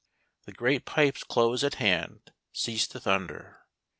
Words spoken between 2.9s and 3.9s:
to thunder.